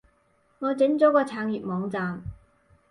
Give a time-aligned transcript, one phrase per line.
[0.57, 2.23] 我整咗個撐粵網站